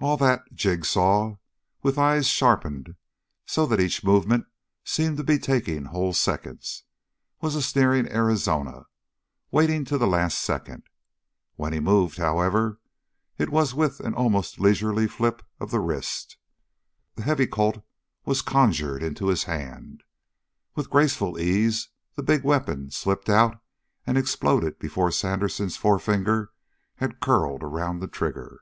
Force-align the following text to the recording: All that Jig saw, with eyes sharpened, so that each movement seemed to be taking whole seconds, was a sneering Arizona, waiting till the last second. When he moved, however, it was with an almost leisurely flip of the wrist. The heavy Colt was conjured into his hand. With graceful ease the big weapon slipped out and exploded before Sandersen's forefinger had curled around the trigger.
All 0.00 0.18
that 0.18 0.42
Jig 0.52 0.84
saw, 0.84 1.36
with 1.82 1.96
eyes 1.96 2.26
sharpened, 2.26 2.94
so 3.46 3.64
that 3.64 3.80
each 3.80 4.04
movement 4.04 4.44
seemed 4.84 5.16
to 5.16 5.24
be 5.24 5.38
taking 5.38 5.86
whole 5.86 6.12
seconds, 6.12 6.82
was 7.40 7.54
a 7.54 7.62
sneering 7.62 8.06
Arizona, 8.10 8.84
waiting 9.50 9.86
till 9.86 9.98
the 9.98 10.06
last 10.06 10.36
second. 10.40 10.82
When 11.54 11.72
he 11.72 11.80
moved, 11.80 12.18
however, 12.18 12.80
it 13.38 13.48
was 13.48 13.72
with 13.72 14.00
an 14.00 14.12
almost 14.12 14.60
leisurely 14.60 15.06
flip 15.08 15.42
of 15.58 15.70
the 15.70 15.80
wrist. 15.80 16.36
The 17.14 17.22
heavy 17.22 17.46
Colt 17.46 17.82
was 18.26 18.42
conjured 18.42 19.02
into 19.02 19.28
his 19.28 19.44
hand. 19.44 20.02
With 20.74 20.90
graceful 20.90 21.38
ease 21.38 21.88
the 22.14 22.22
big 22.22 22.42
weapon 22.44 22.90
slipped 22.90 23.30
out 23.30 23.58
and 24.06 24.18
exploded 24.18 24.78
before 24.78 25.10
Sandersen's 25.10 25.78
forefinger 25.78 26.50
had 26.96 27.20
curled 27.20 27.62
around 27.62 28.00
the 28.00 28.08
trigger. 28.08 28.60